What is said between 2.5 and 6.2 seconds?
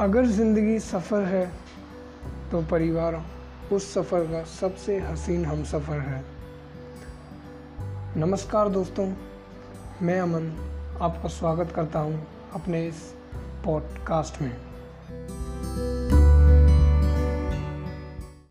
तो परिवार, उस सफ़र का सबसे हसीन हम सफ़र